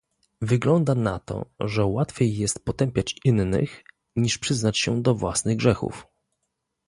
Wygląda 0.41 0.95
na 0.95 1.19
to, 1.19 1.45
że 1.59 1.85
łatwiej 1.85 2.37
jest 2.37 2.65
potępiać 2.65 3.15
innych, 3.25 3.83
niż 4.15 4.37
przyznać 4.37 4.77
się 4.77 5.01
do 5.01 5.15
własnych 5.15 5.57
grzechów 5.57 6.07